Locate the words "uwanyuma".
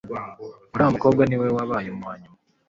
1.95-2.33